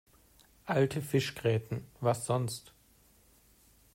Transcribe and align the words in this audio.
Alte 0.65 0.99
Fischgräten, 0.99 1.85
was 1.99 2.25
sonst? 2.25 2.73